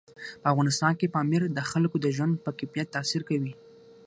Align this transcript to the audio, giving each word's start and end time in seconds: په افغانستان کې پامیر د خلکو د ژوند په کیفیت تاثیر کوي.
په 0.41 0.47
افغانستان 0.53 0.93
کې 0.99 1.13
پامیر 1.15 1.43
د 1.51 1.59
خلکو 1.71 1.97
د 2.01 2.07
ژوند 2.15 2.33
په 2.45 2.51
کیفیت 2.59 2.87
تاثیر 2.95 3.21
کوي. 3.29 3.53